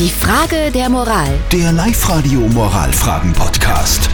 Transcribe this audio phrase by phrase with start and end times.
[0.00, 1.28] Die Frage der Moral.
[1.52, 4.08] Der Live-Radio Moralfragen-Podcast.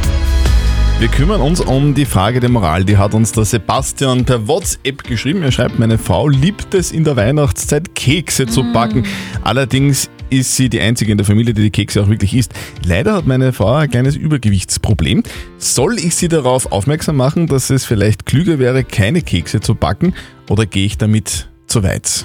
[0.98, 2.84] Wir kümmern uns um die Frage der Moral.
[2.84, 5.45] Die hat uns der Sebastian per WhatsApp geschrieben.
[5.45, 9.07] Er schreibt, meine Frau liebt es in der Weihnachtszeit Kekse zu backen.
[9.45, 12.53] Allerdings ist sie die einzige in der Familie, die die Kekse auch wirklich isst.
[12.84, 15.23] Leider hat meine Frau ein kleines Übergewichtsproblem.
[15.59, 20.14] Soll ich sie darauf aufmerksam machen, dass es vielleicht klüger wäre, keine Kekse zu backen
[20.48, 22.25] oder gehe ich damit zu weit?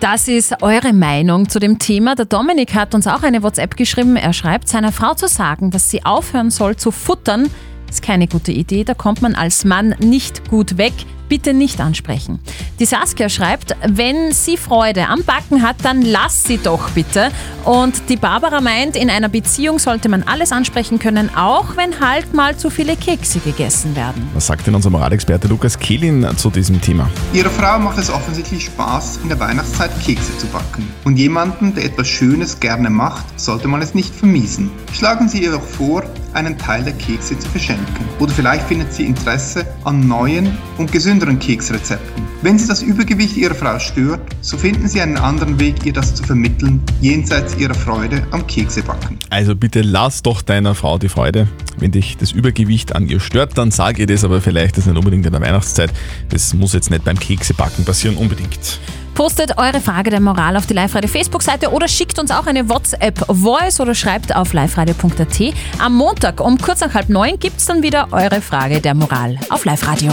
[0.00, 2.14] Das ist eure Meinung zu dem Thema.
[2.14, 4.14] Der Dominik hat uns auch eine WhatsApp geschrieben.
[4.14, 7.50] Er schreibt, seiner Frau zu sagen, dass sie aufhören soll zu futtern,
[7.90, 8.84] ist keine gute Idee.
[8.84, 10.92] Da kommt man als Mann nicht gut weg.
[11.28, 12.38] Bitte nicht ansprechen.
[12.78, 17.32] Die Saskia schreibt, wenn sie Freude am Backen hat, dann lass sie doch bitte.
[17.64, 22.34] Und die Barbara meint, in einer Beziehung sollte man alles ansprechen können, auch wenn halt
[22.34, 24.28] mal zu viele Kekse gegessen werden.
[24.32, 27.10] Was sagt denn unser Moralexperte Lukas Kehlin zu diesem Thema?
[27.32, 30.88] Ihrer Frau macht es offensichtlich Spaß, in der Weihnachtszeit Kekse zu backen.
[31.02, 34.70] Und jemanden, der etwas Schönes gerne macht, sollte man es nicht vermiesen.
[34.92, 38.08] Schlagen Sie ihr doch vor, einen Teil der Kekse zu verschenken.
[38.20, 42.27] Oder vielleicht findet sie Interesse an neuen und gesünderen Keksrezepten.
[42.40, 46.14] Wenn Sie das Übergewicht Ihrer Frau stört, so finden Sie einen anderen Weg, ihr das
[46.14, 49.18] zu vermitteln, jenseits ihrer Freude am Keksebacken.
[49.28, 51.48] Also bitte lass doch deiner Frau die Freude.
[51.78, 54.96] Wenn dich das Übergewicht an ihr stört, dann sag ihr das, aber vielleicht ist nicht
[54.96, 55.90] unbedingt in der Weihnachtszeit.
[56.28, 58.78] Das muss jetzt nicht beim Keksebacken passieren unbedingt.
[59.14, 63.80] Postet eure Frage der Moral auf die Live-Radio Facebook-Seite oder schickt uns auch eine WhatsApp-Voice
[63.80, 65.54] oder schreibt auf liveradio.at.
[65.80, 69.36] Am Montag um kurz nach halb neun gibt es dann wieder eure Frage der Moral
[69.50, 70.12] auf Live-Radio.